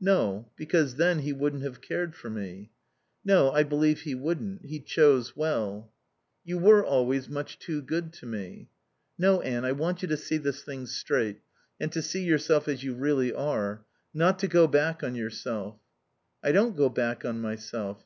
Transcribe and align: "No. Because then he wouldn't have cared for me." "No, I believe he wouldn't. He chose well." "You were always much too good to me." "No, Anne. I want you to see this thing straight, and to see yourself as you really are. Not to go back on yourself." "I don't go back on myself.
"No. 0.00 0.48
Because 0.54 0.94
then 0.94 1.18
he 1.18 1.32
wouldn't 1.32 1.64
have 1.64 1.80
cared 1.80 2.14
for 2.14 2.30
me." 2.30 2.70
"No, 3.24 3.50
I 3.50 3.64
believe 3.64 4.02
he 4.02 4.14
wouldn't. 4.14 4.64
He 4.64 4.78
chose 4.78 5.34
well." 5.36 5.90
"You 6.44 6.56
were 6.56 6.86
always 6.86 7.28
much 7.28 7.58
too 7.58 7.82
good 7.82 8.12
to 8.12 8.26
me." 8.26 8.68
"No, 9.18 9.40
Anne. 9.40 9.64
I 9.64 9.72
want 9.72 10.00
you 10.00 10.06
to 10.06 10.16
see 10.16 10.36
this 10.36 10.62
thing 10.62 10.86
straight, 10.86 11.40
and 11.80 11.90
to 11.90 12.00
see 12.00 12.22
yourself 12.22 12.68
as 12.68 12.84
you 12.84 12.94
really 12.94 13.34
are. 13.34 13.84
Not 14.14 14.38
to 14.38 14.46
go 14.46 14.68
back 14.68 15.02
on 15.02 15.16
yourself." 15.16 15.80
"I 16.44 16.52
don't 16.52 16.76
go 16.76 16.88
back 16.88 17.24
on 17.24 17.40
myself. 17.40 18.04